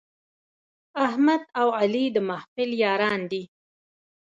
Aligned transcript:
احمد 1.05 1.41
او 1.59 1.67
علي 1.79 2.05
د 2.15 2.17
محفل 2.29 2.69
یاران 2.85 3.19
دي. 3.31 3.43